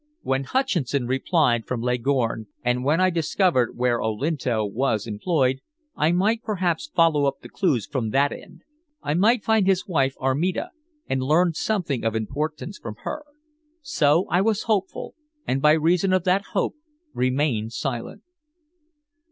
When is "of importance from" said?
12.03-12.95